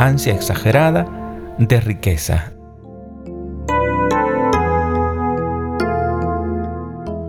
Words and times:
ansia 0.00 0.34
exagerada 0.34 1.06
de 1.58 1.78
riqueza. 1.78 2.54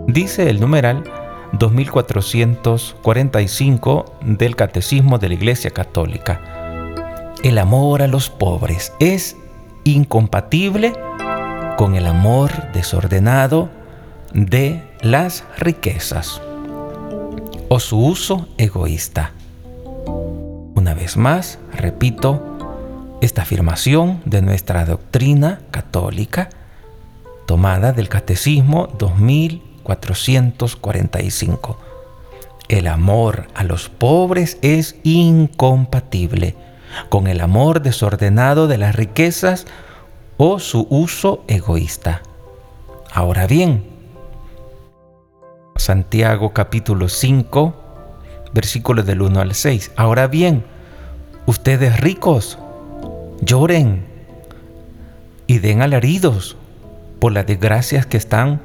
Dice 0.06 0.48
el 0.48 0.58
numeral 0.58 1.04
2445 1.52 4.14
del 4.22 4.56
Catecismo 4.56 5.18
de 5.18 5.28
la 5.28 5.34
Iglesia 5.34 5.70
Católica. 5.70 6.40
El 7.42 7.58
amor 7.58 8.00
a 8.00 8.06
los 8.06 8.30
pobres 8.30 8.94
es 9.00 9.36
incompatible 9.84 10.94
con 11.76 11.94
el 11.94 12.06
amor 12.06 12.72
desordenado 12.72 13.68
de 14.32 14.82
las 15.02 15.44
riquezas 15.58 16.40
o 17.68 17.78
su 17.80 17.98
uso 17.98 18.48
egoísta. 18.56 19.32
Una 20.74 20.94
vez 20.94 21.18
más, 21.18 21.58
repito, 21.74 22.51
esta 23.22 23.40
afirmación 23.42 24.20
de 24.24 24.42
nuestra 24.42 24.84
doctrina 24.84 25.60
católica 25.70 26.50
tomada 27.46 27.92
del 27.92 28.08
Catecismo 28.08 28.88
2445. 28.98 31.78
El 32.68 32.88
amor 32.88 33.46
a 33.54 33.62
los 33.62 33.88
pobres 33.88 34.58
es 34.62 34.96
incompatible 35.04 36.56
con 37.10 37.28
el 37.28 37.40
amor 37.40 37.80
desordenado 37.80 38.66
de 38.66 38.78
las 38.78 38.96
riquezas 38.96 39.68
o 40.36 40.58
su 40.58 40.88
uso 40.90 41.44
egoísta. 41.46 42.22
Ahora 43.12 43.46
bien, 43.46 43.84
Santiago 45.76 46.52
capítulo 46.52 47.08
5, 47.08 47.72
versículos 48.52 49.06
del 49.06 49.22
1 49.22 49.40
al 49.40 49.54
6. 49.54 49.92
Ahora 49.94 50.26
bien, 50.26 50.64
ustedes 51.46 52.00
ricos, 52.00 52.58
lloren 53.42 54.04
y 55.48 55.58
den 55.58 55.82
alaridos 55.82 56.56
por 57.20 57.32
las 57.32 57.44
desgracias 57.44 58.06
que 58.06 58.16
están 58.16 58.62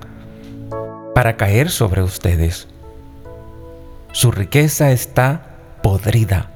para 1.13 1.35
caer 1.35 1.71
sobre 1.71 2.03
ustedes. 2.03 2.67
Su 4.11 4.31
riqueza 4.31 4.91
está 4.91 5.57
podrida 5.81 6.51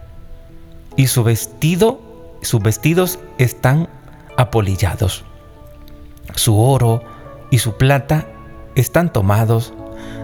y 0.95 1.08
su 1.08 1.23
vestido, 1.23 1.99
sus 2.44 2.61
vestidos 2.61 3.19
están 3.39 3.89
apolillados. 4.38 5.25
Su 6.36 6.59
oro 6.59 7.03
y 7.49 7.58
su 7.58 7.75
plata 7.75 8.27
están 8.75 9.11
tomados 9.11 9.73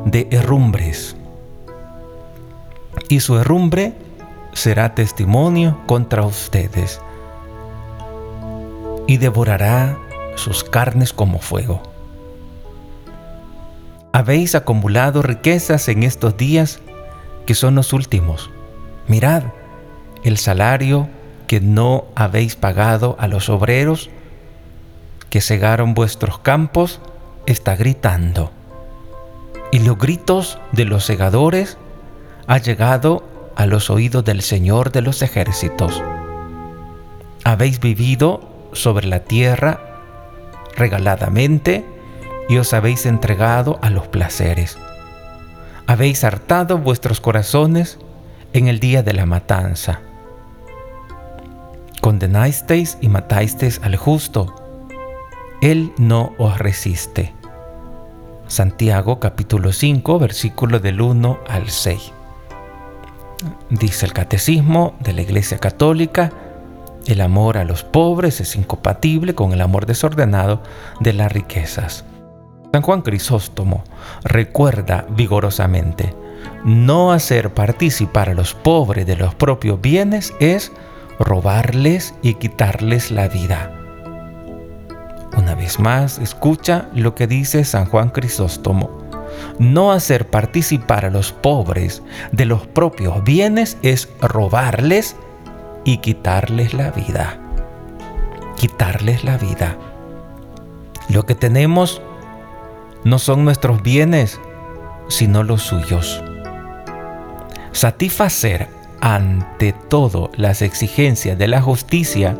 de 0.05 0.27
herrumbres. 0.31 1.15
Y 3.09 3.19
su 3.19 3.37
herrumbre 3.37 3.93
será 4.53 4.93
testimonio 4.93 5.79
contra 5.87 6.25
ustedes 6.25 7.01
y 9.07 9.17
devorará 9.17 9.97
sus 10.35 10.63
carnes 10.63 11.13
como 11.13 11.39
fuego. 11.39 11.81
Habéis 14.11 14.55
acumulado 14.55 15.21
riquezas 15.21 15.87
en 15.87 16.03
estos 16.03 16.37
días 16.37 16.79
que 17.45 17.55
son 17.55 17.75
los 17.75 17.93
últimos. 17.93 18.49
Mirad, 19.07 19.43
el 20.23 20.37
salario 20.37 21.09
que 21.47 21.61
no 21.61 22.05
habéis 22.15 22.55
pagado 22.55 23.15
a 23.19 23.27
los 23.27 23.49
obreros 23.49 24.09
que 25.29 25.41
cegaron 25.41 25.93
vuestros 25.93 26.39
campos 26.39 26.99
está 27.45 27.75
gritando 27.75 28.51
y 29.71 29.79
los 29.79 29.97
gritos 29.97 30.59
de 30.71 30.85
los 30.85 31.05
segadores 31.05 31.77
ha 32.47 32.57
llegado 32.57 33.23
a 33.55 33.65
los 33.65 33.89
oídos 33.89 34.23
del 34.23 34.41
Señor 34.41 34.91
de 34.91 35.01
los 35.01 35.21
ejércitos. 35.21 36.01
Habéis 37.43 37.79
vivido 37.79 38.56
sobre 38.81 39.07
la 39.07 39.19
tierra 39.21 39.79
regaladamente 40.75 41.85
y 42.49 42.57
os 42.57 42.73
habéis 42.73 43.05
entregado 43.05 43.79
a 43.81 43.89
los 43.89 44.07
placeres. 44.07 44.77
Habéis 45.85 46.23
hartado 46.23 46.77
vuestros 46.77 47.21
corazones 47.21 47.97
en 48.53 48.67
el 48.67 48.79
día 48.79 49.03
de 49.03 49.13
la 49.13 49.25
matanza. 49.25 50.01
Condenasteis 52.01 52.97
y 53.01 53.09
matasteis 53.09 53.81
al 53.83 53.95
justo. 53.95 54.53
Él 55.61 55.91
no 55.97 56.33
os 56.37 56.57
resiste. 56.57 57.33
Santiago 58.47 59.19
capítulo 59.19 59.73
5, 59.73 60.19
versículo 60.19 60.79
del 60.79 61.01
1 61.01 61.39
al 61.49 61.69
6. 61.69 62.13
Dice 63.69 64.05
el 64.05 64.13
Catecismo 64.13 64.95
de 64.99 65.13
la 65.13 65.21
Iglesia 65.21 65.57
Católica, 65.57 66.31
el 67.07 67.21
amor 67.21 67.57
a 67.57 67.63
los 67.63 67.83
pobres 67.83 68.41
es 68.41 68.55
incompatible 68.55 69.35
con 69.35 69.53
el 69.53 69.61
amor 69.61 69.85
desordenado 69.85 70.61
de 70.99 71.13
las 71.13 71.31
riquezas. 71.31 72.05
San 72.71 72.81
Juan 72.81 73.01
Crisóstomo 73.01 73.83
recuerda 74.23 75.05
vigorosamente, 75.09 76.13
no 76.63 77.11
hacer 77.11 77.53
participar 77.53 78.29
a 78.29 78.33
los 78.33 78.53
pobres 78.53 79.05
de 79.05 79.15
los 79.15 79.33
propios 79.35 79.79
bienes 79.81 80.33
es 80.39 80.71
robarles 81.19 82.13
y 82.21 82.35
quitarles 82.35 83.11
la 83.11 83.27
vida. 83.27 83.71
Una 85.37 85.55
vez 85.55 85.79
más, 85.79 86.19
escucha 86.19 86.89
lo 86.93 87.15
que 87.15 87.27
dice 87.27 87.63
San 87.63 87.85
Juan 87.85 88.09
Crisóstomo. 88.09 88.89
No 89.59 89.91
hacer 89.91 90.29
participar 90.29 91.05
a 91.05 91.09
los 91.09 91.31
pobres 91.31 92.01
de 92.31 92.45
los 92.45 92.65
propios 92.67 93.23
bienes 93.23 93.77
es 93.81 94.09
robarles 94.19 95.15
y 95.87 95.99
quitarles 95.99 96.73
la 96.73 96.91
vida. 96.91 97.39
Quitarles 98.57 99.23
la 99.23 99.37
vida. 99.37 99.77
Lo 101.07 101.25
que 101.25 101.33
tenemos 101.33 102.01
no 103.05 103.19
son 103.19 103.45
nuestros 103.45 103.81
bienes, 103.81 104.37
sino 105.07 105.43
los 105.43 105.61
suyos. 105.61 106.21
Satisfacer 107.71 108.67
ante 108.99 109.71
todo 109.71 110.29
las 110.35 110.61
exigencias 110.61 111.37
de 111.37 111.47
la 111.47 111.61
justicia, 111.61 112.37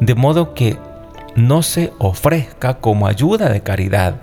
de 0.00 0.14
modo 0.14 0.54
que 0.54 0.78
no 1.34 1.62
se 1.62 1.92
ofrezca 1.98 2.78
como 2.78 3.06
ayuda 3.06 3.50
de 3.50 3.60
caridad 3.60 4.22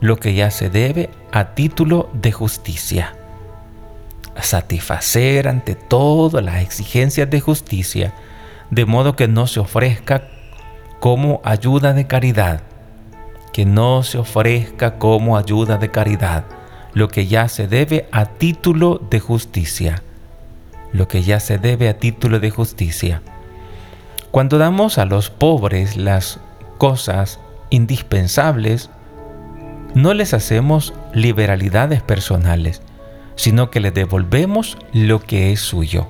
lo 0.00 0.16
que 0.16 0.34
ya 0.34 0.50
se 0.50 0.68
debe 0.68 1.08
a 1.32 1.54
título 1.54 2.10
de 2.12 2.32
justicia. 2.32 3.16
Satisfacer 4.40 5.48
ante 5.48 5.74
todo 5.74 6.40
las 6.40 6.62
exigencias 6.62 7.30
de 7.30 7.40
justicia, 7.40 8.14
de 8.70 8.84
modo 8.84 9.16
que 9.16 9.28
no 9.28 9.46
se 9.46 9.60
ofrezca 9.60 10.28
como 11.00 11.40
ayuda 11.44 11.92
de 11.92 12.06
caridad, 12.06 12.62
que 13.52 13.64
no 13.64 14.02
se 14.02 14.18
ofrezca 14.18 14.98
como 14.98 15.36
ayuda 15.36 15.76
de 15.78 15.90
caridad 15.90 16.44
lo 16.94 17.08
que 17.08 17.26
ya 17.26 17.48
se 17.48 17.66
debe 17.66 18.06
a 18.12 18.24
título 18.24 19.00
de 19.10 19.18
justicia, 19.20 20.02
lo 20.92 21.08
que 21.08 21.22
ya 21.22 21.40
se 21.40 21.58
debe 21.58 21.88
a 21.88 21.98
título 21.98 22.38
de 22.38 22.50
justicia. 22.50 23.20
Cuando 24.30 24.58
damos 24.58 24.98
a 24.98 25.04
los 25.04 25.28
pobres 25.28 25.96
las 25.96 26.38
cosas 26.78 27.40
indispensables, 27.70 28.90
no 29.94 30.14
les 30.14 30.34
hacemos 30.34 30.94
liberalidades 31.12 32.00
personales, 32.02 32.80
sino 33.36 33.70
que 33.70 33.80
les 33.80 33.94
devolvemos 33.94 34.78
lo 34.92 35.20
que 35.20 35.52
es 35.52 35.60
suyo. 35.60 36.08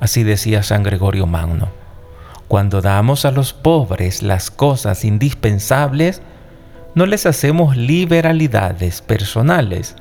Así 0.00 0.22
decía 0.22 0.62
San 0.62 0.82
Gregorio 0.82 1.26
Magno. 1.26 1.68
Cuando 2.48 2.82
damos 2.82 3.24
a 3.24 3.30
los 3.30 3.52
pobres 3.52 4.22
las 4.22 4.50
cosas 4.50 5.04
indispensables, 5.04 6.20
no 6.94 7.06
les 7.06 7.24
hacemos 7.24 7.76
liberalidades 7.76 9.00
personales, 9.00 9.96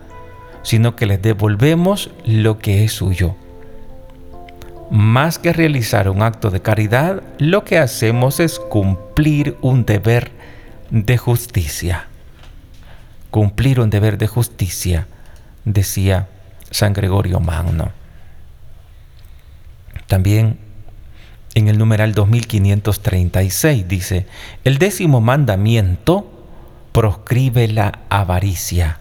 sino 0.63 0.95
que 0.95 1.05
les 1.05 1.21
devolvemos 1.21 2.09
lo 2.25 2.59
que 2.59 2.83
es 2.83 2.93
suyo. 2.93 3.35
Más 4.89 5.39
que 5.39 5.53
realizar 5.53 6.09
un 6.09 6.21
acto 6.21 6.49
de 6.49 6.61
caridad, 6.61 7.23
lo 7.37 7.63
que 7.63 7.77
hacemos 7.77 8.41
es 8.41 8.59
cumplir 8.59 9.55
un 9.61 9.85
deber 9.85 10.31
de 10.89 11.17
justicia. 11.17 12.07
Cumplir 13.29 13.79
un 13.79 13.89
deber 13.89 14.17
de 14.17 14.27
justicia, 14.27 15.07
decía 15.63 16.27
San 16.71 16.93
Gregorio 16.93 17.39
Magno. 17.39 17.91
También 20.07 20.57
en 21.53 21.67
el 21.67 21.77
numeral 21.77 22.13
2536 22.13 23.87
dice, 23.87 24.25
el 24.63 24.77
décimo 24.77 25.19
mandamiento 25.21 26.27
proscribe 26.91 27.67
la 27.67 27.99
avaricia 28.09 28.99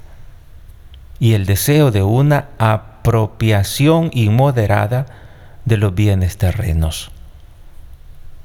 y 1.19 1.33
el 1.35 1.45
deseo 1.47 1.91
de 1.91 2.03
una 2.03 2.49
apropiación 2.59 4.11
inmoderada 4.13 5.07
de 5.65 5.77
los 5.77 5.95
bienes 5.95 6.39
terrenos. 6.39 7.11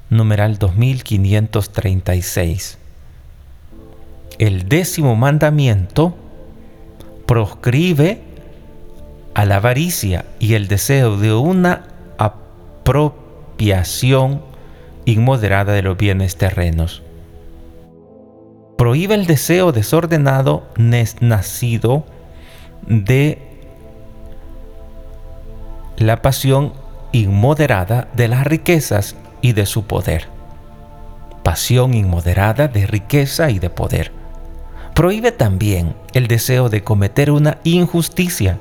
Numeral 0.09 0.57
2536. 0.59 2.77
El 4.37 4.67
décimo 4.69 5.15
mandamiento 5.15 6.15
proscribe 7.25 8.21
a 9.35 9.45
la 9.45 9.57
avaricia 9.57 10.25
y 10.39 10.55
el 10.55 10.67
deseo 10.67 11.17
de 11.17 11.33
una 11.33 11.83
apropiación 12.17 14.41
inmoderada 15.03 15.73
de 15.73 15.83
los 15.83 15.97
bienes 15.97 16.37
terrenos. 16.37 17.03
Prohíbe 18.77 19.15
el 19.15 19.27
deseo 19.27 19.71
desordenado 19.71 20.63
nacido 21.19 22.05
de 22.87 23.39
la 25.97 26.21
pasión 26.21 26.73
inmoderada 27.11 28.07
de 28.15 28.27
las 28.29 28.47
riquezas 28.47 29.15
y 29.41 29.53
de 29.53 29.65
su 29.65 29.85
poder. 29.85 30.27
Pasión 31.43 31.93
inmoderada 31.93 32.69
de 32.69 32.87
riqueza 32.87 33.49
y 33.49 33.59
de 33.59 33.69
poder. 33.69 34.11
Prohíbe 34.93 35.33
también 35.33 35.93
el 36.13 36.27
deseo 36.27 36.69
de 36.69 36.83
cometer 36.83 37.31
una 37.31 37.57
injusticia 37.63 38.57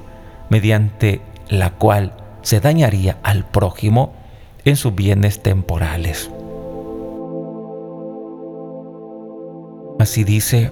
mediante 0.49 1.20
la 1.49 1.70
cual 1.70 2.12
se 2.43 2.61
dañaría 2.61 3.19
al 3.23 3.44
prójimo 3.44 4.12
en 4.64 4.76
sus 4.76 4.94
bienes 4.94 5.43
temporales. 5.43 6.31
Así 9.99 10.25
dice 10.25 10.70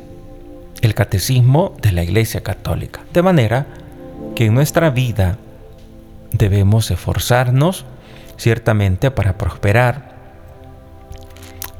el 0.83 0.95
catecismo 0.95 1.75
de 1.81 1.93
la 1.93 2.03
Iglesia 2.03 2.43
Católica. 2.43 3.01
De 3.13 3.23
manera 3.23 3.67
que 4.35 4.47
en 4.47 4.55
nuestra 4.55 4.91
vida 4.91 5.39
debemos 6.33 6.91
esforzarnos 6.91 7.85
ciertamente 8.37 9.11
para 9.11 9.39
prosperar, 9.39 10.13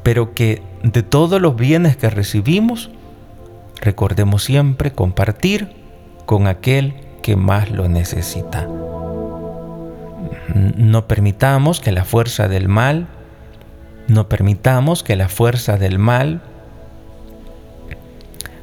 pero 0.03 0.33
que 0.33 0.61
de 0.83 1.03
todos 1.03 1.41
los 1.41 1.55
bienes 1.55 1.97
que 1.97 2.09
recibimos, 2.09 2.89
recordemos 3.81 4.43
siempre 4.43 4.91
compartir 4.91 5.75
con 6.25 6.47
aquel 6.47 7.02
que 7.23 7.35
más 7.35 7.71
lo 7.71 7.89
necesita. 7.89 8.67
No 10.53 11.07
permitamos 11.07 11.79
que 11.79 11.91
la 11.91 12.05
fuerza 12.05 12.47
del 12.47 12.67
mal, 12.67 13.07
no 14.07 14.29
permitamos 14.29 15.01
que 15.01 15.15
la 15.15 15.29
fuerza 15.29 15.77
del 15.77 15.97
mal 15.97 16.41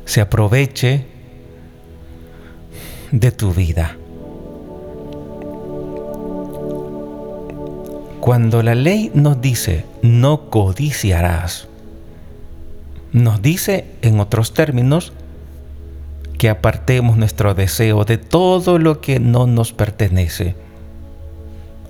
se 0.05 0.21
aproveche 0.21 1.07
de 3.11 3.33
tu 3.33 3.53
vida. 3.53 3.97
Cuando 8.21 8.63
la 8.63 8.75
ley 8.75 9.11
nos 9.15 9.41
dice 9.41 9.87
no 10.03 10.51
codiciarás, 10.51 11.69
nos 13.13 13.41
dice 13.41 13.87
en 14.03 14.21
otros 14.21 14.53
términos 14.53 15.13
que 16.41 16.49
apartemos 16.49 17.19
nuestro 17.19 17.53
deseo 17.53 18.07
de 18.07 18.17
todo 18.17 18.79
lo 18.79 19.03
que 19.03 19.21
no 19.21 19.47
nos 19.47 19.75
pertenece. 19.75 20.57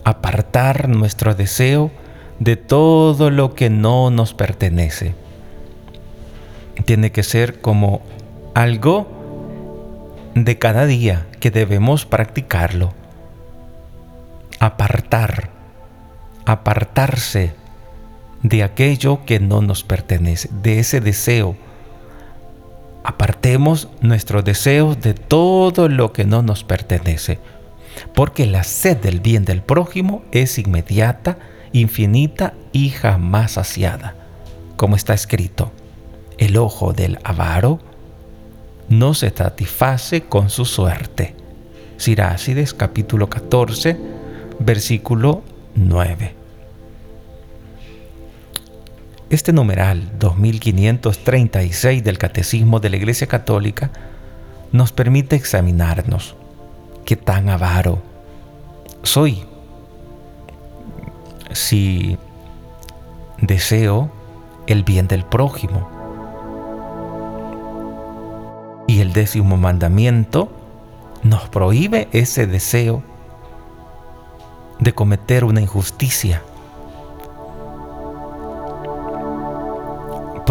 Apartar 0.02 0.88
nuestro 0.88 1.37
deseo 1.37 1.93
de 2.41 2.56
todo 2.56 3.31
lo 3.31 3.55
que 3.55 3.70
no 3.70 4.11
nos 4.11 4.35
pertenece. 4.35 5.14
Tiene 6.85 7.12
que 7.12 7.23
ser 7.23 7.61
como 7.61 8.02
algo 8.55 9.06
de 10.35 10.58
cada 10.58 10.85
día 10.85 11.29
que 11.38 11.53
debemos 11.53 12.05
practicarlo. 12.05 12.93
Apartar 14.58 15.50
apartarse 16.44 17.55
de 18.43 18.64
aquello 18.64 19.25
que 19.25 19.38
no 19.38 19.62
nos 19.62 19.85
pertenece, 19.85 20.49
de 20.50 20.81
ese 20.81 21.00
deseo. 21.00 21.55
Apartemos 23.10 23.88
nuestros 24.02 24.44
deseos 24.44 25.00
de 25.00 25.14
todo 25.14 25.88
lo 25.88 26.12
que 26.12 26.24
no 26.24 26.42
nos 26.42 26.62
pertenece, 26.62 27.40
porque 28.14 28.46
la 28.46 28.62
sed 28.62 28.98
del 28.98 29.18
bien 29.18 29.44
del 29.44 29.62
prójimo 29.62 30.22
es 30.30 30.60
inmediata, 30.60 31.36
infinita 31.72 32.54
y 32.70 32.90
jamás 32.90 33.52
saciada. 33.52 34.14
Como 34.76 34.94
está 34.94 35.12
escrito, 35.12 35.72
el 36.38 36.56
ojo 36.56 36.92
del 36.92 37.18
avaro 37.24 37.80
no 38.88 39.12
se 39.14 39.30
satisface 39.30 40.20
con 40.20 40.48
su 40.48 40.64
suerte. 40.64 41.34
Sirácides 41.96 42.74
capítulo 42.74 43.28
14, 43.28 43.98
versículo 44.60 45.42
9. 45.74 46.39
Este 49.31 49.53
numeral 49.53 50.11
2536 50.19 52.03
del 52.03 52.19
Catecismo 52.19 52.81
de 52.81 52.91
la 52.91 52.97
Iglesia 52.97 53.29
Católica 53.29 53.93
nos 54.73 54.91
permite 54.91 55.37
examinarnos 55.37 56.35
qué 57.05 57.15
tan 57.15 57.49
avaro 57.49 58.03
soy. 59.05 59.44
Si 61.53 62.19
deseo 63.41 64.11
el 64.67 64.82
bien 64.82 65.06
del 65.06 65.25
prójimo. 65.25 65.88
Y 68.88 68.99
el 68.99 69.12
décimo 69.12 69.56
mandamiento 69.56 70.50
nos 71.23 71.49
prohíbe 71.49 72.09
ese 72.11 72.49
deseo 72.49 73.05
de 74.81 74.93
cometer 74.93 75.44
una 75.44 75.61
injusticia 75.61 76.43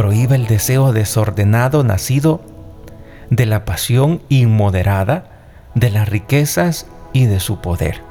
prohíbe 0.09 0.37
el 0.37 0.47
deseo 0.47 0.91
desordenado 0.91 1.83
nacido 1.83 2.41
de 3.29 3.45
la 3.45 3.63
pasión 3.63 4.23
inmoderada 4.27 5.25
de 5.75 5.91
las 5.91 6.09
riquezas 6.09 6.87
y 7.13 7.27
de 7.27 7.39
su 7.39 7.61
poder. 7.61 8.01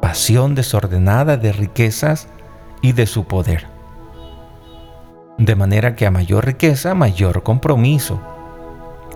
Pasión 0.00 0.54
desordenada 0.54 1.36
de 1.36 1.50
riquezas 1.50 2.28
y 2.80 2.92
de 2.92 3.06
su 3.06 3.24
poder. 3.24 3.66
De 5.36 5.56
manera 5.56 5.96
que 5.96 6.06
a 6.06 6.12
mayor 6.12 6.46
riqueza, 6.46 6.94
mayor 6.94 7.42
compromiso. 7.42 8.20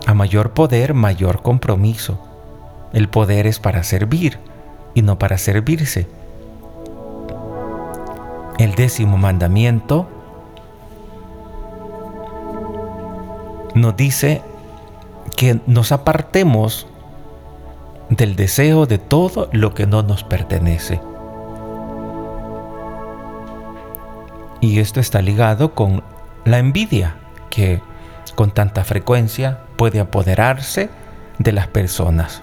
A 0.05 0.13
mayor 0.13 0.51
poder, 0.51 0.93
mayor 0.93 1.41
compromiso. 1.43 2.19
El 2.91 3.07
poder 3.07 3.47
es 3.47 3.59
para 3.59 3.83
servir 3.83 4.37
y 4.95 5.01
no 5.01 5.17
para 5.17 5.37
servirse. 5.37 6.07
El 8.59 8.75
décimo 8.75 9.17
mandamiento 9.17 10.09
nos 13.75 13.95
dice 13.95 14.41
que 15.35 15.59
nos 15.67 15.91
apartemos 15.91 16.87
del 18.09 18.35
deseo 18.35 18.85
de 18.85 18.97
todo 18.97 19.49
lo 19.51 19.73
que 19.73 19.87
no 19.87 20.03
nos 20.03 20.23
pertenece. 20.23 21.01
Y 24.61 24.79
esto 24.79 24.99
está 24.99 25.21
ligado 25.21 25.73
con 25.73 26.03
la 26.45 26.59
envidia 26.59 27.17
que 27.49 27.81
con 28.35 28.51
tanta 28.51 28.83
frecuencia 28.83 29.59
puede 29.75 29.99
apoderarse 29.99 30.89
de 31.39 31.51
las 31.51 31.67
personas. 31.67 32.41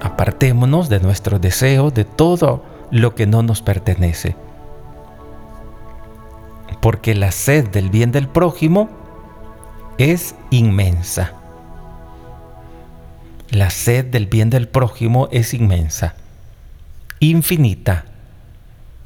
Apartémonos 0.00 0.88
de 0.88 1.00
nuestro 1.00 1.38
deseo 1.38 1.90
de 1.90 2.04
todo 2.04 2.64
lo 2.90 3.14
que 3.14 3.26
no 3.26 3.42
nos 3.42 3.62
pertenece 3.62 4.36
porque 6.82 7.14
la 7.14 7.30
sed 7.30 7.68
del 7.68 7.90
bien 7.90 8.10
del 8.10 8.26
prójimo 8.26 8.90
es 9.98 10.34
inmensa. 10.50 11.34
La 13.50 13.70
sed 13.70 14.06
del 14.06 14.26
bien 14.26 14.50
del 14.50 14.66
prójimo 14.66 15.28
es 15.30 15.54
inmensa, 15.54 16.16
infinita 17.20 18.06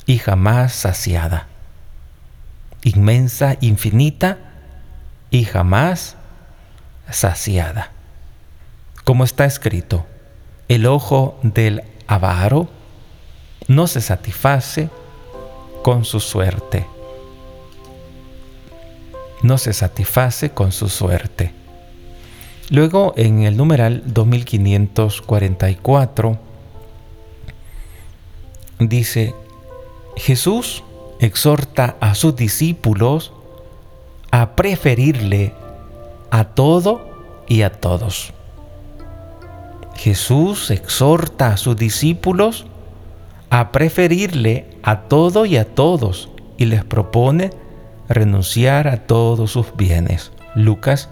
y 0.07 0.17
jamás 0.17 0.73
saciada. 0.73 1.49
Inmensa, 2.83 3.59
infinita 3.61 4.39
y 5.31 5.45
jamás 5.45 6.17
saciada. 7.11 7.91
Como 9.05 9.23
está 9.23 9.45
escrito, 9.45 10.07
el 10.69 10.87
ojo 10.87 11.39
del 11.43 11.83
avaro 12.07 12.71
no 13.69 13.87
se 13.87 14.01
satisface 14.01 14.89
con 15.83 16.07
su 16.07 16.21
suerte 16.21 16.87
no 19.47 19.59
se 19.59 19.73
satisface 19.73 20.51
con 20.51 20.73
su 20.73 20.89
suerte. 20.89 21.53
Luego 22.69 23.15
en 23.17 23.43
el 23.43 23.57
numeral 23.57 24.03
2544 24.07 26.39
dice, 28.81 29.35
Jesús 30.17 30.83
exhorta 31.21 31.97
a 32.01 32.15
sus 32.15 32.35
discípulos 32.35 33.33
a 34.31 34.57
preferirle 34.57 35.53
a 36.31 36.45
todo 36.45 37.09
y 37.47 37.63
a 37.63 37.71
todos. 37.71 38.33
Jesús 39.95 40.71
exhorta 40.71 41.49
a 41.49 41.57
sus 41.57 41.77
discípulos 41.77 42.67
a 43.49 43.71
preferirle 43.71 44.67
a 44.83 45.03
todo 45.03 45.47
y 45.47 45.57
a 45.57 45.65
todos 45.65 46.29
y 46.59 46.65
les 46.67 46.85
propone 46.85 47.51
renunciar 48.09 48.89
a 48.89 48.99
todos 48.99 49.53
sus 49.53 49.75
bienes. 49.77 50.33
Lucas 50.55 51.09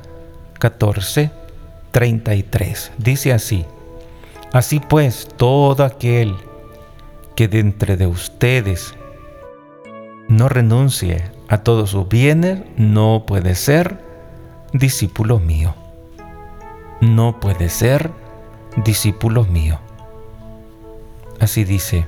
14, 0.58 1.30
33. 1.90 2.92
Dice 2.98 3.32
así, 3.32 3.64
así 4.52 4.80
pues 4.80 5.28
todo 5.36 5.84
aquel 5.84 6.34
que 7.36 7.48
de 7.48 7.60
entre 7.60 7.96
de 7.96 8.06
ustedes 8.06 8.94
no 10.28 10.48
renuncie 10.48 11.24
a 11.48 11.58
todos 11.58 11.90
sus 11.90 12.08
bienes, 12.08 12.62
no 12.76 13.24
puede 13.26 13.54
ser 13.54 13.98
discípulo 14.72 15.38
mío. 15.38 15.74
No 17.00 17.38
puede 17.40 17.68
ser 17.68 18.10
discípulo 18.76 19.44
mío. 19.44 19.78
Así 21.40 21.64
dice 21.64 22.06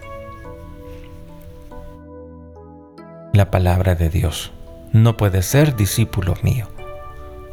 la 3.33 3.51
palabra 3.51 3.95
de 3.95 4.09
Dios. 4.09 4.53
No 4.93 5.17
puede 5.17 5.43
ser 5.43 5.77
discípulo 5.77 6.35
mío 6.43 6.69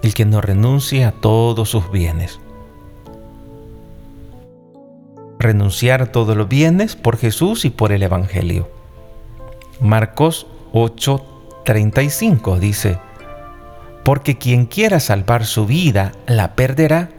el 0.03 0.13
que 0.13 0.25
no 0.25 0.41
renuncie 0.41 1.05
a 1.05 1.13
todos 1.13 1.69
sus 1.69 1.89
bienes. 1.89 2.39
Renunciar 5.39 6.01
a 6.01 6.11
todos 6.11 6.37
los 6.37 6.47
bienes 6.47 6.95
por 6.95 7.17
Jesús 7.17 7.65
y 7.65 7.69
por 7.69 7.93
el 7.93 8.03
Evangelio. 8.03 8.69
Marcos 9.79 10.45
8:35 10.73 12.59
dice, 12.59 12.99
porque 14.03 14.37
quien 14.37 14.65
quiera 14.65 14.99
salvar 14.99 15.45
su 15.45 15.65
vida 15.65 16.11
la 16.27 16.55
perderá, 16.55 17.09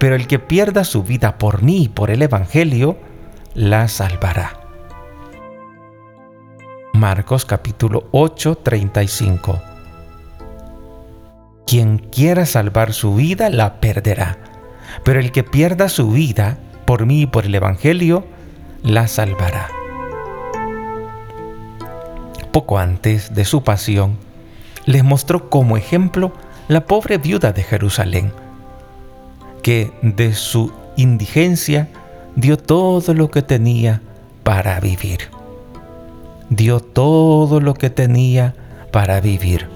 pero 0.00 0.16
el 0.16 0.26
que 0.26 0.40
pierda 0.40 0.82
su 0.82 1.04
vida 1.04 1.38
por 1.38 1.62
mí 1.62 1.84
y 1.84 1.88
por 1.88 2.10
el 2.10 2.22
Evangelio, 2.22 2.96
la 3.54 3.86
salvará. 3.86 4.61
Marcos 7.02 7.44
capítulo 7.44 8.06
8, 8.12 8.58
35. 8.62 9.60
Quien 11.66 11.98
quiera 11.98 12.46
salvar 12.46 12.92
su 12.92 13.16
vida 13.16 13.50
la 13.50 13.80
perderá, 13.80 14.38
pero 15.02 15.18
el 15.18 15.32
que 15.32 15.42
pierda 15.42 15.88
su 15.88 16.12
vida 16.12 16.58
por 16.84 17.04
mí 17.04 17.22
y 17.22 17.26
por 17.26 17.46
el 17.46 17.56
Evangelio, 17.56 18.24
la 18.84 19.08
salvará. 19.08 19.68
Poco 22.52 22.78
antes 22.78 23.34
de 23.34 23.44
su 23.46 23.64
pasión, 23.64 24.16
les 24.86 25.02
mostró 25.02 25.50
como 25.50 25.76
ejemplo 25.76 26.32
la 26.68 26.86
pobre 26.86 27.18
viuda 27.18 27.50
de 27.52 27.64
Jerusalén, 27.64 28.32
que 29.64 29.90
de 30.02 30.34
su 30.34 30.72
indigencia 30.96 31.88
dio 32.36 32.56
todo 32.56 33.12
lo 33.12 33.28
que 33.28 33.42
tenía 33.42 34.00
para 34.44 34.78
vivir. 34.78 35.31
Dio 36.54 36.80
todo 36.80 37.60
lo 37.60 37.72
que 37.72 37.88
tenía 37.88 38.54
para 38.90 39.22
vivir. 39.22 39.70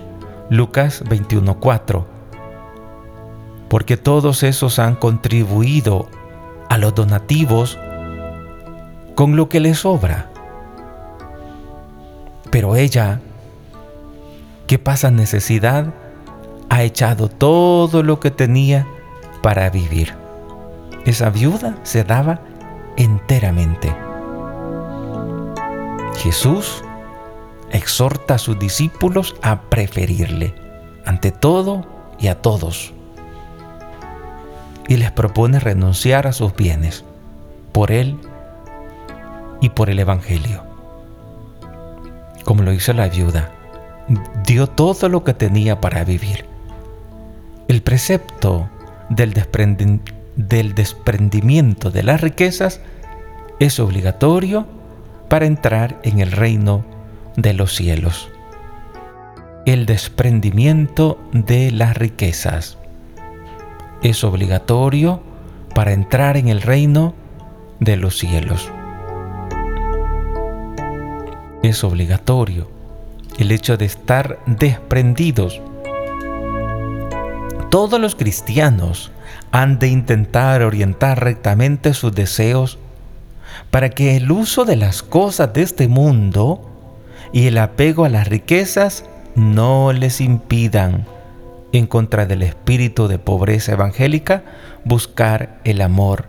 Lucas 0.51 1.03
21:4. 1.09 2.05
Porque 3.71 3.97
todos 3.97 4.43
esos 4.43 4.79
han 4.79 4.95
contribuido 4.95 6.07
a 6.69 6.77
los 6.77 6.95
donativos 6.95 7.79
con 9.15 9.37
lo 9.37 9.49
que 9.49 9.59
les 9.61 9.79
sobra. 9.79 10.31
Pero 12.51 12.77
ella, 12.77 13.21
que 14.67 14.79
pasa 14.79 15.11
necesidad, 15.11 15.95
ha 16.69 16.83
echado 16.83 17.29
todo 17.29 18.03
lo 18.03 18.21
que 18.21 18.31
tenía 18.31 18.87
para 19.43 19.71
vivir. 19.71 20.13
Esa 21.07 21.31
viuda 21.31 21.79
se 21.85 22.05
daba 22.05 22.41
enteramente. 22.99 23.97
Jesús 26.27 26.83
exhorta 27.71 28.35
a 28.35 28.39
sus 28.39 28.59
discípulos 28.59 29.37
a 29.43 29.61
preferirle 29.71 30.57
ante 31.05 31.31
todo 31.31 31.87
y 32.19 32.27
a 32.27 32.43
todos. 32.43 32.93
Y 34.89 34.97
les 34.97 35.13
propone 35.13 35.61
renunciar 35.61 36.27
a 36.27 36.33
sus 36.33 36.53
bienes 36.57 37.05
por 37.71 37.93
Él 37.93 38.19
y 39.61 39.69
por 39.69 39.89
el 39.89 40.01
Evangelio. 40.01 40.65
Como 42.45 42.65
lo 42.65 42.73
hizo 42.73 42.93
la 42.93 43.09
viuda, 43.09 43.53
dio 44.45 44.67
todo 44.67 45.09
lo 45.09 45.23
que 45.23 45.33
tenía 45.33 45.81
para 45.81 46.03
vivir. 46.03 46.45
El 47.69 47.83
precepto 47.83 48.69
del, 49.11 49.33
del 50.35 50.75
desprendimiento 50.75 51.93
de 51.93 52.03
las 52.03 52.21
riquezas 52.21 52.81
es 53.61 53.79
obligatorio 53.79 54.67
para 55.29 55.47
entrar 55.47 55.99
en 56.03 56.19
el 56.21 56.33
reino 56.33 56.85
de 57.37 57.53
los 57.53 57.75
cielos. 57.75 58.31
El 59.65 59.87
desprendimiento 59.87 61.19
de 61.33 61.71
las 61.73 61.97
riquezas 61.97 62.79
es 64.03 64.23
obligatorio 64.25 65.21
para 65.75 65.93
entrar 65.93 66.37
en 66.37 66.49
el 66.49 66.63
reino 66.63 67.15
de 67.81 67.97
los 67.97 68.17
cielos. 68.17 68.71
Es 71.63 71.83
obligatorio 71.83 72.71
el 73.39 73.51
hecho 73.51 73.77
de 73.77 73.87
estar 73.87 74.39
desprendidos. 74.47 75.61
Todos 77.71 78.01
los 78.01 78.15
cristianos 78.15 79.11
han 79.51 79.79
de 79.79 79.89
intentar 79.89 80.63
orientar 80.63 81.23
rectamente 81.23 81.93
sus 81.93 82.15
deseos 82.15 82.79
para 83.71 83.91
que 83.91 84.17
el 84.17 84.31
uso 84.31 84.65
de 84.65 84.77
las 84.77 85.03
cosas 85.03 85.53
de 85.53 85.63
este 85.63 85.89
mundo 85.89 86.71
y 87.33 87.47
el 87.47 87.59
apego 87.59 88.05
a 88.05 88.09
las 88.09 88.29
riquezas 88.29 89.05
no 89.35 89.93
les 89.93 90.21
impidan, 90.21 91.07
en 91.73 91.87
contra 91.87 92.27
del 92.27 92.43
espíritu 92.43 93.09
de 93.09 93.19
pobreza 93.19 93.73
evangélica, 93.73 94.45
buscar 94.85 95.59
el 95.65 95.81
amor 95.81 96.27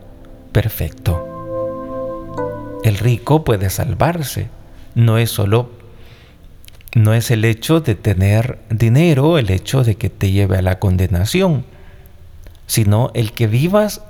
perfecto. 0.51 1.23
El 2.83 2.97
rico 2.97 3.43
puede 3.43 3.69
salvarse, 3.69 4.49
no 4.95 5.17
es 5.17 5.29
solo 5.29 5.77
no 6.97 7.13
es 7.13 7.31
el 7.31 7.45
hecho 7.45 7.79
de 7.79 7.95
tener 7.95 8.59
dinero, 8.69 9.37
el 9.37 9.51
hecho 9.51 9.83
de 9.83 9.95
que 9.95 10.09
te 10.09 10.31
lleve 10.31 10.57
a 10.57 10.61
la 10.61 10.79
condenación, 10.79 11.65
sino 12.65 13.11
el 13.13 13.33
que 13.33 13.47
vivas 13.47 14.01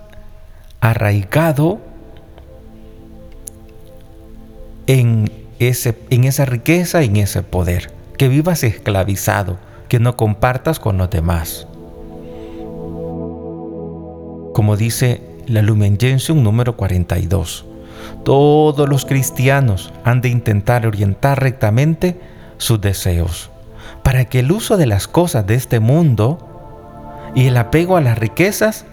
arraigado 0.80 1.80
en, 4.88 5.32
ese, 5.60 5.98
en 6.10 6.24
esa 6.24 6.46
riqueza, 6.46 7.04
en 7.04 7.18
ese 7.18 7.44
poder, 7.44 7.92
que 8.18 8.28
vivas 8.28 8.64
esclavizado, 8.64 9.58
que 9.90 10.00
no 10.00 10.18
compartas 10.18 10.80
con 10.80 10.98
los 10.98 11.10
demás. 11.10 11.68
Como 14.54 14.76
dice 14.76 15.22
la 15.46 15.62
Lumen 15.62 15.98
Gentium 16.00 16.42
número 16.42 16.76
42, 16.76 17.66
todos 18.24 18.90
los 18.90 19.06
cristianos 19.06 19.94
han 20.04 20.22
de 20.22 20.30
intentar 20.30 20.88
orientar 20.88 21.42
rectamente 21.42 22.20
sus 22.58 22.82
deseos, 22.82 23.52
para 24.04 24.26
que 24.26 24.40
el 24.40 24.52
uso 24.52 24.78
de 24.78 24.88
las 24.88 25.08
cosas 25.08 25.46
de 25.46 25.56
este 25.56 25.80
mundo 25.80 26.40
y 27.36 27.48
el 27.48 27.58
apego 27.58 27.98
a 27.98 28.02
las 28.02 28.18
riquezas 28.18 28.86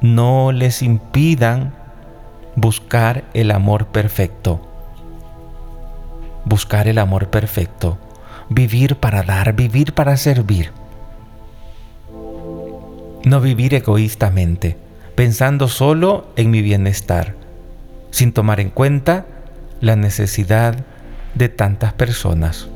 no 0.00 0.52
les 0.52 0.82
impidan 0.82 1.74
buscar 2.56 3.24
el 3.34 3.50
amor 3.50 3.86
perfecto. 3.86 4.69
Buscar 6.44 6.88
el 6.88 6.98
amor 6.98 7.28
perfecto. 7.28 7.98
Vivir 8.48 8.96
para 8.96 9.22
dar, 9.22 9.54
vivir 9.54 9.94
para 9.94 10.16
servir. 10.16 10.72
No 13.24 13.40
vivir 13.40 13.74
egoístamente, 13.74 14.76
pensando 15.14 15.68
solo 15.68 16.28
en 16.36 16.50
mi 16.50 16.62
bienestar, 16.62 17.34
sin 18.10 18.32
tomar 18.32 18.60
en 18.60 18.70
cuenta 18.70 19.26
la 19.80 19.94
necesidad 19.94 20.74
de 21.34 21.48
tantas 21.48 21.92
personas. 21.92 22.68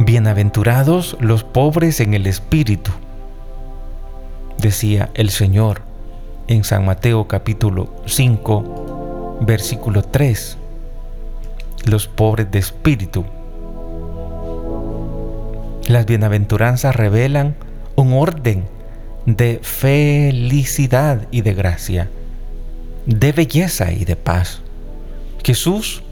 Bienaventurados 0.00 1.16
los 1.20 1.44
pobres 1.44 2.00
en 2.00 2.14
el 2.14 2.26
espíritu, 2.26 2.90
decía 4.58 5.10
el 5.14 5.30
Señor 5.30 5.82
en 6.48 6.62
San 6.64 6.84
Mateo 6.84 7.26
capítulo 7.26 7.92
5, 8.06 9.38
versículo 9.40 10.02
3. 10.02 10.58
Los 11.86 12.06
pobres 12.06 12.50
de 12.50 12.58
espíritu. 12.58 13.24
Las 15.88 16.06
bienaventuranzas 16.06 16.94
revelan 16.94 17.56
un 17.96 18.12
orden 18.12 18.64
de 19.24 19.60
felicidad 19.62 21.26
y 21.30 21.40
de 21.40 21.54
gracia, 21.54 22.08
de 23.06 23.32
belleza 23.32 23.92
y 23.92 24.04
de 24.04 24.16
paz. 24.16 24.60
Jesús 25.44 26.02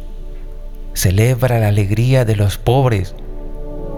celebra 0.95 1.59
la 1.59 1.69
alegría 1.69 2.25
de 2.25 2.37
los 2.37 2.59
pobres 2.59 3.15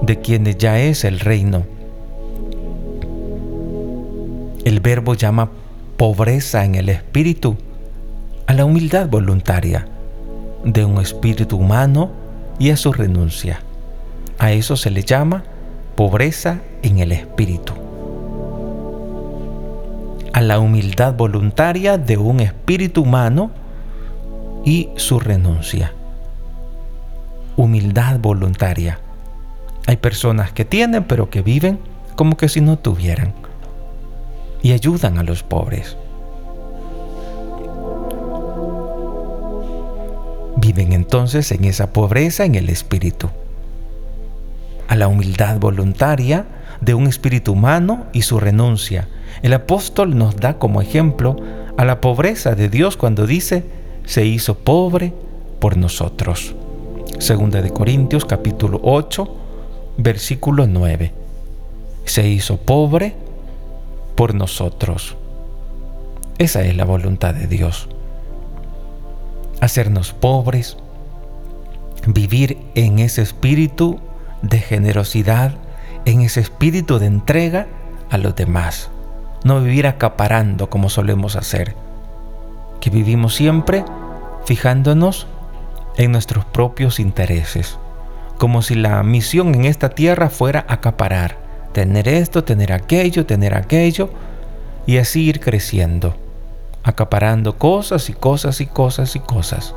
de 0.02 0.20
quienes 0.20 0.58
ya 0.58 0.78
es 0.78 1.04
el 1.04 1.20
reino. 1.20 1.64
El 4.64 4.80
verbo 4.80 5.14
llama 5.14 5.50
pobreza 5.96 6.64
en 6.64 6.74
el 6.74 6.88
espíritu 6.88 7.56
a 8.46 8.52
la 8.52 8.64
humildad 8.64 9.08
voluntaria 9.08 9.88
de 10.64 10.84
un 10.84 11.00
espíritu 11.00 11.56
humano 11.56 12.10
y 12.58 12.70
a 12.70 12.76
su 12.76 12.92
renuncia. 12.92 13.60
A 14.38 14.52
eso 14.52 14.76
se 14.76 14.90
le 14.90 15.02
llama 15.02 15.44
pobreza 15.94 16.60
en 16.82 16.98
el 16.98 17.12
espíritu. 17.12 17.72
A 20.32 20.42
la 20.42 20.58
humildad 20.58 21.14
voluntaria 21.14 21.96
de 21.96 22.18
un 22.18 22.40
espíritu 22.40 23.02
humano 23.02 23.50
y 24.64 24.90
su 24.96 25.18
renuncia. 25.18 25.92
Humildad 27.56 28.18
voluntaria. 28.20 28.98
Hay 29.86 29.96
personas 29.96 30.52
que 30.52 30.66
tienen 30.66 31.04
pero 31.04 31.30
que 31.30 31.40
viven 31.40 31.78
como 32.16 32.36
que 32.36 32.50
si 32.50 32.60
no 32.60 32.78
tuvieran 32.78 33.45
y 34.62 34.72
ayudan 34.72 35.18
a 35.18 35.22
los 35.22 35.42
pobres. 35.42 35.96
Viven 40.56 40.92
entonces 40.92 41.52
en 41.52 41.64
esa 41.64 41.92
pobreza 41.92 42.44
en 42.44 42.54
el 42.54 42.68
espíritu, 42.70 43.28
a 44.88 44.96
la 44.96 45.08
humildad 45.08 45.58
voluntaria 45.58 46.46
de 46.80 46.94
un 46.94 47.06
espíritu 47.06 47.52
humano 47.52 48.06
y 48.12 48.22
su 48.22 48.40
renuncia. 48.40 49.08
El 49.42 49.52
apóstol 49.52 50.16
nos 50.16 50.36
da 50.36 50.58
como 50.58 50.80
ejemplo 50.80 51.36
a 51.76 51.84
la 51.84 52.00
pobreza 52.00 52.54
de 52.54 52.68
Dios 52.68 52.96
cuando 52.96 53.26
dice, 53.26 53.64
se 54.04 54.24
hizo 54.24 54.56
pobre 54.56 55.12
por 55.60 55.76
nosotros. 55.76 56.54
Segunda 57.18 57.62
de 57.62 57.70
Corintios 57.70 58.24
capítulo 58.24 58.80
8, 58.82 59.36
versículo 59.98 60.66
9. 60.66 61.12
Se 62.04 62.28
hizo 62.28 62.56
pobre 62.56 63.14
por 64.16 64.34
nosotros. 64.34 65.16
Esa 66.38 66.62
es 66.62 66.76
la 66.76 66.84
voluntad 66.84 67.34
de 67.34 67.46
Dios. 67.46 67.88
Hacernos 69.60 70.12
pobres, 70.12 70.76
vivir 72.06 72.58
en 72.74 72.98
ese 72.98 73.22
espíritu 73.22 74.00
de 74.42 74.58
generosidad, 74.58 75.54
en 76.04 76.20
ese 76.20 76.40
espíritu 76.40 76.98
de 76.98 77.06
entrega 77.06 77.66
a 78.10 78.18
los 78.18 78.34
demás. 78.34 78.90
No 79.44 79.60
vivir 79.60 79.86
acaparando 79.86 80.68
como 80.68 80.88
solemos 80.88 81.36
hacer, 81.36 81.74
que 82.80 82.90
vivimos 82.90 83.34
siempre 83.34 83.84
fijándonos 84.44 85.26
en 85.96 86.12
nuestros 86.12 86.44
propios 86.44 87.00
intereses, 87.00 87.78
como 88.38 88.62
si 88.62 88.74
la 88.74 89.02
misión 89.02 89.54
en 89.54 89.64
esta 89.64 89.90
tierra 89.90 90.30
fuera 90.30 90.64
acaparar, 90.68 91.45
tener 91.76 92.08
esto, 92.08 92.42
tener 92.42 92.72
aquello, 92.72 93.26
tener 93.26 93.54
aquello, 93.54 94.08
y 94.86 94.96
así 94.96 95.24
ir 95.24 95.40
creciendo, 95.40 96.16
acaparando 96.82 97.58
cosas 97.58 98.08
y 98.08 98.14
cosas 98.14 98.62
y 98.62 98.66
cosas 98.66 99.14
y 99.14 99.20
cosas, 99.20 99.74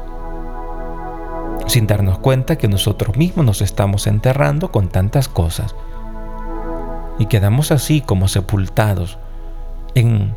sin 1.67 1.87
darnos 1.87 2.19
cuenta 2.19 2.57
que 2.57 2.69
nosotros 2.69 3.17
mismos 3.17 3.45
nos 3.45 3.61
estamos 3.61 4.07
enterrando 4.07 4.71
con 4.71 4.87
tantas 4.87 5.27
cosas 5.27 5.75
y 7.19 7.25
quedamos 7.25 7.69
así 7.73 7.99
como 7.99 8.29
sepultados 8.29 9.19
en, 9.93 10.33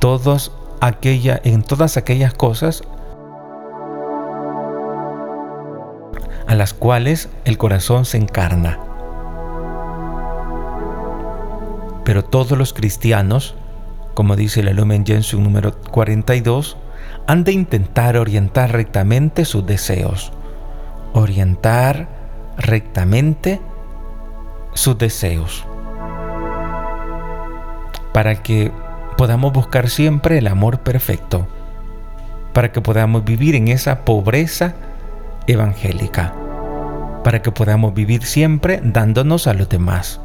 en 0.00 1.62
todas 1.62 1.96
aquellas 1.98 2.32
cosas 2.32 2.82
a 6.46 6.54
las 6.54 6.72
cuales 6.72 7.28
el 7.44 7.58
corazón 7.58 8.06
se 8.06 8.16
encarna. 8.16 8.93
Pero 12.04 12.24
todos 12.24 12.56
los 12.56 12.72
cristianos, 12.72 13.54
como 14.14 14.36
dice 14.36 14.60
el 14.60 14.76
Lumen 14.76 15.04
Gentium 15.06 15.42
número 15.42 15.74
42, 15.80 16.76
han 17.26 17.44
de 17.44 17.52
intentar 17.52 18.16
orientar 18.16 18.72
rectamente 18.72 19.44
sus 19.44 19.66
deseos. 19.66 20.32
Orientar 21.14 22.08
rectamente 22.58 23.60
sus 24.74 24.98
deseos. 24.98 25.64
Para 28.12 28.42
que 28.42 28.70
podamos 29.16 29.52
buscar 29.52 29.88
siempre 29.88 30.38
el 30.38 30.46
amor 30.46 30.80
perfecto, 30.80 31.46
para 32.52 32.70
que 32.70 32.80
podamos 32.80 33.24
vivir 33.24 33.54
en 33.54 33.68
esa 33.68 34.04
pobreza 34.04 34.74
evangélica, 35.46 36.34
para 37.24 37.42
que 37.42 37.50
podamos 37.50 37.94
vivir 37.94 38.24
siempre 38.24 38.80
dándonos 38.82 39.46
a 39.46 39.54
los 39.54 39.68
demás, 39.68 40.20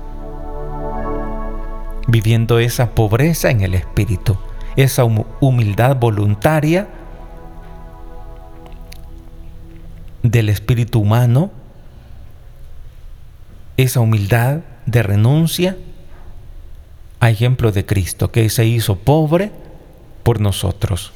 viviendo 2.10 2.60
esa 2.60 2.92
pobreza 2.92 3.52
en 3.52 3.62
el 3.62 3.76
espíritu, 3.76 4.38
esa 4.76 5.04
humildad 5.04 5.96
voluntaria 5.98 6.88
del 10.24 10.50
espíritu 10.50 11.00
humano, 11.00 11.52
esa 13.78 14.00
humildad 14.00 14.60
de 14.86 15.04
renuncia 15.04 15.78
a 17.20 17.30
ejemplo 17.30 17.72
de 17.72 17.86
Cristo, 17.86 18.32
que 18.32 18.50
se 18.50 18.66
hizo 18.66 18.98
pobre 18.98 19.52
por 20.24 20.42
nosotros. 20.42 21.14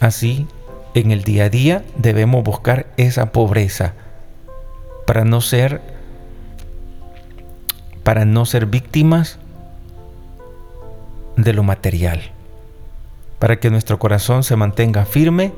Así, 0.00 0.46
en 0.94 1.12
el 1.12 1.24
día 1.24 1.44
a 1.44 1.48
día 1.48 1.84
debemos 1.96 2.44
buscar 2.44 2.86
esa 2.96 3.32
pobreza 3.32 3.94
para 5.06 5.24
no 5.24 5.40
ser 5.40 5.80
para 8.02 8.24
no 8.24 8.46
ser 8.46 8.66
víctimas 8.66 9.39
de 11.36 11.52
lo 11.52 11.62
material, 11.62 12.20
para 13.38 13.58
que 13.60 13.70
nuestro 13.70 13.98
corazón 13.98 14.42
se 14.42 14.56
mantenga 14.56 15.04
firme 15.04 15.52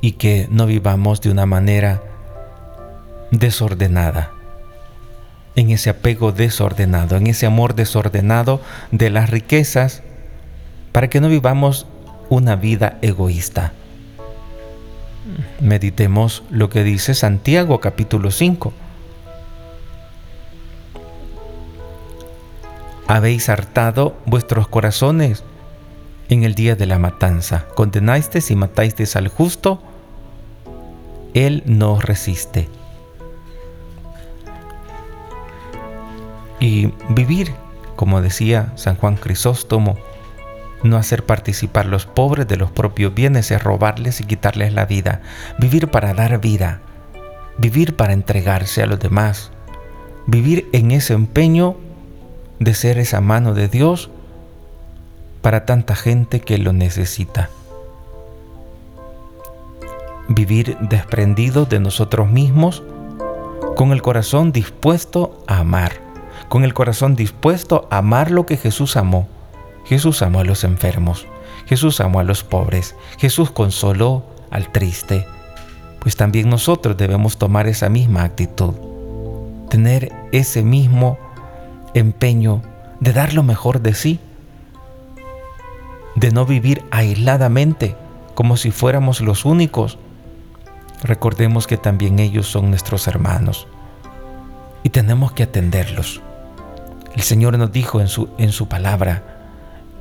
y 0.00 0.12
que 0.12 0.48
no 0.50 0.66
vivamos 0.66 1.20
de 1.20 1.30
una 1.30 1.46
manera 1.46 2.02
desordenada 3.30 4.32
en 5.56 5.70
ese 5.70 5.90
apego 5.90 6.32
desordenado, 6.32 7.16
en 7.16 7.26
ese 7.26 7.46
amor 7.46 7.74
desordenado 7.74 8.60
de 8.90 9.10
las 9.10 9.30
riquezas, 9.30 10.02
para 10.92 11.08
que 11.08 11.20
no 11.20 11.28
vivamos 11.28 11.86
una 12.28 12.56
vida 12.56 12.98
egoísta. 13.02 13.72
Meditemos 15.60 16.42
lo 16.50 16.68
que 16.68 16.82
dice 16.82 17.14
Santiago 17.14 17.80
capítulo 17.80 18.30
5. 18.30 18.72
Habéis 23.12 23.50
hartado 23.50 24.16
vuestros 24.24 24.68
corazones 24.68 25.44
en 26.30 26.44
el 26.44 26.54
día 26.54 26.76
de 26.76 26.86
la 26.86 26.98
matanza. 26.98 27.66
Condenasteis 27.74 28.50
y 28.50 28.56
matasteis 28.56 29.16
al 29.16 29.28
justo, 29.28 29.82
Él 31.34 31.62
no 31.66 32.00
resiste. 32.00 32.70
y 36.58 36.94
vivir, 37.10 37.52
como 37.96 38.22
decía 38.22 38.72
San 38.76 38.96
Juan 38.96 39.16
Crisóstomo, 39.16 39.98
no 40.82 40.96
hacer 40.96 41.26
participar 41.26 41.84
los 41.84 42.06
pobres 42.06 42.48
de 42.48 42.56
los 42.56 42.70
propios 42.70 43.12
bienes 43.12 43.50
es 43.50 43.62
robarles 43.62 44.22
y 44.22 44.24
quitarles 44.24 44.72
la 44.72 44.86
vida. 44.86 45.20
Vivir 45.58 45.88
para 45.88 46.14
dar 46.14 46.40
vida. 46.40 46.80
Vivir 47.58 47.94
para 47.94 48.14
entregarse 48.14 48.82
a 48.82 48.86
los 48.86 49.00
demás. 49.00 49.50
Vivir 50.26 50.70
en 50.72 50.92
ese 50.92 51.12
empeño 51.12 51.76
de 52.64 52.74
ser 52.74 52.98
esa 52.98 53.20
mano 53.20 53.54
de 53.54 53.68
Dios 53.68 54.10
para 55.40 55.64
tanta 55.64 55.96
gente 55.96 56.40
que 56.40 56.58
lo 56.58 56.72
necesita. 56.72 57.50
Vivir 60.28 60.76
desprendido 60.80 61.64
de 61.64 61.80
nosotros 61.80 62.30
mismos 62.30 62.82
con 63.76 63.92
el 63.92 64.02
corazón 64.02 64.52
dispuesto 64.52 65.42
a 65.46 65.58
amar 65.58 66.12
con 66.52 66.64
el 66.64 66.74
corazón 66.74 67.16
dispuesto 67.16 67.88
a 67.90 67.96
amar 67.96 68.30
lo 68.30 68.44
que 68.44 68.58
Jesús 68.58 68.98
amó. 68.98 69.26
Jesús 69.86 70.20
amó 70.20 70.40
a 70.40 70.44
los 70.44 70.64
enfermos, 70.64 71.26
Jesús 71.64 71.98
amó 72.02 72.20
a 72.20 72.24
los 72.24 72.44
pobres, 72.44 72.94
Jesús 73.16 73.50
consoló 73.50 74.22
al 74.50 74.70
triste. 74.70 75.26
Pues 76.00 76.14
también 76.14 76.50
nosotros 76.50 76.98
debemos 76.98 77.38
tomar 77.38 77.68
esa 77.68 77.88
misma 77.88 78.24
actitud, 78.24 78.74
tener 79.70 80.12
ese 80.30 80.62
mismo 80.62 81.16
empeño 81.94 82.62
de 83.00 83.12
dar 83.12 83.34
lo 83.34 83.42
mejor 83.42 83.80
de 83.80 83.94
sí, 83.94 84.20
de 86.14 86.30
no 86.30 86.46
vivir 86.46 86.84
aisladamente 86.90 87.96
como 88.34 88.56
si 88.56 88.70
fuéramos 88.70 89.20
los 89.20 89.44
únicos. 89.44 89.98
Recordemos 91.02 91.66
que 91.66 91.76
también 91.76 92.18
ellos 92.18 92.46
son 92.46 92.70
nuestros 92.70 93.08
hermanos 93.08 93.66
y 94.82 94.90
tenemos 94.90 95.32
que 95.32 95.42
atenderlos. 95.44 96.20
El 97.14 97.22
Señor 97.22 97.58
nos 97.58 97.72
dijo 97.72 98.00
en 98.00 98.08
su, 98.08 98.28
en 98.38 98.52
su 98.52 98.68
palabra, 98.68 99.22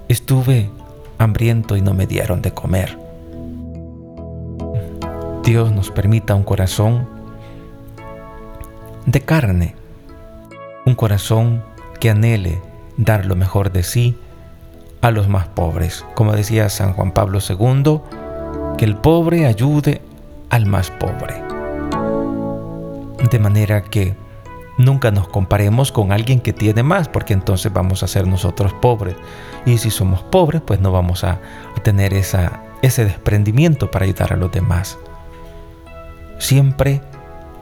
estuve 0.07 0.69
hambriento 1.17 1.75
y 1.75 1.81
no 1.81 1.93
me 1.93 2.07
dieron 2.07 2.41
de 2.41 2.53
comer. 2.53 2.97
Dios 5.43 5.71
nos 5.71 5.89
permita 5.89 6.35
un 6.35 6.43
corazón 6.43 7.09
de 9.05 9.21
carne, 9.21 9.75
un 10.85 10.95
corazón 10.95 11.63
que 12.01 12.09
anhele 12.09 12.61
dar 12.97 13.25
lo 13.25 13.37
mejor 13.37 13.71
de 13.71 13.83
sí 13.83 14.17
a 14.99 15.11
los 15.11 15.29
más 15.29 15.47
pobres. 15.47 16.03
Como 16.15 16.33
decía 16.33 16.67
San 16.67 16.91
Juan 16.91 17.13
Pablo 17.13 17.39
II, 17.47 18.01
que 18.77 18.83
el 18.83 18.97
pobre 18.97 19.45
ayude 19.45 20.01
al 20.49 20.65
más 20.65 20.91
pobre. 20.91 21.41
De 23.31 23.39
manera 23.39 23.83
que 23.83 24.15
Nunca 24.77 25.11
nos 25.11 25.27
comparemos 25.27 25.91
con 25.91 26.11
alguien 26.11 26.39
que 26.39 26.53
tiene 26.53 26.81
más, 26.81 27.07
porque 27.07 27.33
entonces 27.33 27.71
vamos 27.71 28.01
a 28.01 28.07
ser 28.07 28.25
nosotros 28.25 28.73
pobres. 28.73 29.15
Y 29.65 29.77
si 29.77 29.91
somos 29.91 30.23
pobres, 30.23 30.61
pues 30.65 30.79
no 30.79 30.91
vamos 30.91 31.23
a, 31.23 31.39
tener 31.83 32.13
ese 32.13 33.05
desprendimiento 33.05 33.91
para 33.91 34.05
ayudar 34.05 34.33
a 34.33 34.37
los 34.37 34.51
demás. 34.51 34.97
Siempre 36.39 37.01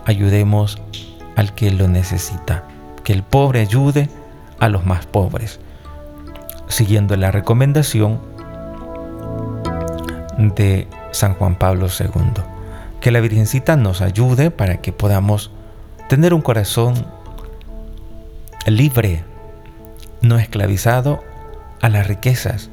ayudemos 0.06 0.78
al 1.36 1.54
que 1.56 1.72
lo 1.72 1.90
necesita. 1.90 2.64
Que 3.04 3.12
el 3.12 3.24
pobre 3.24 3.60
ayude 3.60 4.08
a 4.60 4.70
los 4.70 4.86
más 4.86 5.06
pobres. 5.06 5.60
Siguiendo 6.68 7.16
la 7.18 7.32
recomendación 7.32 8.20
de 10.38 10.88
San 11.12 11.34
Juan 11.36 11.56
Pablo 11.56 11.88
II. 11.88 12.44
Que 13.02 13.12
la 13.12 13.20
Virgencita 13.20 13.76
nos 13.76 14.02
ayude 14.02 14.52
para 14.52 14.78
que 14.78 14.92
podamos 14.92 15.52
tener 16.08 16.34
un 16.34 16.42
corazón 16.42 17.06
libre, 18.66 19.24
no 20.22 20.38
esclavizado 20.38 21.24
a 21.82 21.90
las 21.90 22.08
riquezas. 22.08 22.70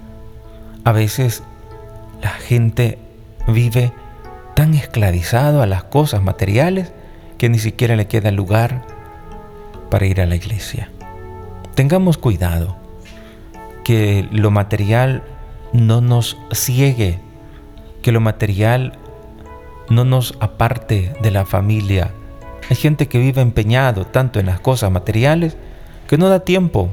A 0.85 0.93
veces 0.93 1.43
la 2.23 2.31
gente 2.31 2.99
vive 3.49 3.93
tan 4.55 4.75
esclavizado 4.75 5.63
a 5.63 5.67
las 5.67 5.85
cosas 5.85 6.23
materiales 6.23 6.93
que 7.39 7.49
ni 7.49 7.59
siquiera 7.59 7.97
le 7.97 8.07
queda 8.07 8.31
lugar 8.31 8.83
para 9.91 10.07
ir 10.07 10.21
a 10.21 10.27
la 10.27 10.37
iglesia. 10.37 10.91
Tengamos 11.77 12.17
cuidado 12.17 12.75
que 13.85 14.27
lo 14.33 14.51
material 14.51 15.23
no 15.75 16.01
nos 16.01 16.39
ciegue, 16.51 17.21
que 18.01 18.13
lo 18.13 18.21
material 18.21 18.95
no 19.91 20.07
nos 20.07 20.39
aparte 20.41 21.13
de 21.21 21.31
la 21.31 21.45
familia. 21.45 22.13
Hay 22.71 22.77
gente 22.77 23.09
que 23.09 23.19
vive 23.19 23.43
empeñado 23.43 24.07
tanto 24.07 24.41
en 24.41 24.47
las 24.47 24.59
cosas 24.59 24.91
materiales 24.91 25.59
que 26.09 26.17
no 26.17 26.31
da 26.31 26.41
tiempo 26.41 26.89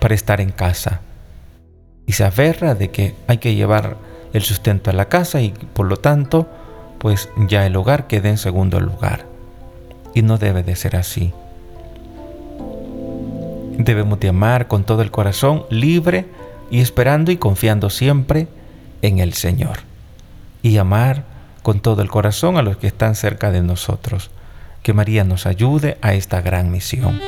para 0.00 0.16
estar 0.16 0.40
en 0.40 0.50
casa 0.50 1.00
y 2.04 2.14
se 2.14 2.24
aferra 2.24 2.74
de 2.74 2.90
que 2.90 3.14
hay 3.28 3.38
que 3.38 3.54
llevar 3.54 3.98
el 4.32 4.42
sustento 4.42 4.90
a 4.90 4.94
la 4.94 5.08
casa 5.08 5.40
y 5.42 5.50
por 5.50 5.86
lo 5.86 5.96
tanto 5.96 6.48
pues 6.98 7.28
ya 7.46 7.64
el 7.66 7.76
hogar 7.76 8.08
queda 8.08 8.30
en 8.30 8.38
segundo 8.38 8.80
lugar 8.80 9.26
y 10.12 10.22
no 10.22 10.38
debe 10.38 10.64
de 10.64 10.74
ser 10.74 10.96
así. 10.96 11.32
Debemos 13.78 14.18
de 14.18 14.28
amar 14.28 14.66
con 14.66 14.84
todo 14.84 15.02
el 15.02 15.10
corazón, 15.12 15.64
libre 15.70 16.26
y 16.70 16.80
esperando 16.80 17.30
y 17.30 17.36
confiando 17.36 17.90
siempre 17.90 18.48
en 19.02 19.20
el 19.20 19.34
Señor. 19.34 19.78
Y 20.62 20.76
amar 20.78 21.24
con 21.62 21.80
todo 21.80 22.02
el 22.02 22.10
corazón 22.10 22.56
a 22.56 22.62
los 22.62 22.76
que 22.76 22.88
están 22.88 23.14
cerca 23.14 23.52
de 23.52 23.62
nosotros. 23.62 24.30
Que 24.82 24.92
María 24.92 25.22
nos 25.22 25.46
ayude 25.46 25.96
a 26.02 26.14
esta 26.14 26.40
gran 26.40 26.72
misión. 26.72 27.20